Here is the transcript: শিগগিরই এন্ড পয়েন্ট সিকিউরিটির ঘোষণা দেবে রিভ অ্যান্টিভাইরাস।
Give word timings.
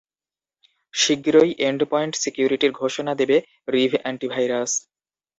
শিগগিরই 0.93 1.51
এন্ড 1.67 1.81
পয়েন্ট 1.91 2.13
সিকিউরিটির 2.23 2.71
ঘোষণা 2.81 3.13
দেবে 3.15 3.37
রিভ 3.73 3.91
অ্যান্টিভাইরাস। 4.01 4.71